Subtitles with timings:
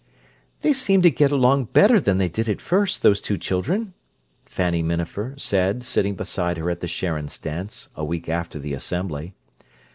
[0.61, 3.93] "They seem to get along better than they did at first, those two children,"
[4.47, 9.35] Fanny Minafer said sitting beside her at the Sharons' dance, a week after the Assembly.